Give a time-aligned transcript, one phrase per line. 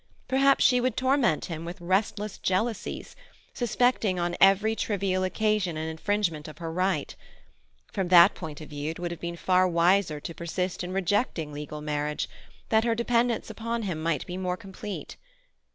[0.27, 3.15] Perhaps she would torment him with restless jealousies,
[3.53, 7.15] suspecting on every trivial occasion an infringement of her right.
[7.93, 11.51] From that point of view it would have been far wiser to persist in rejecting
[11.53, 12.27] legal marriage,
[12.69, 15.17] that her dependence upon him might be more complete.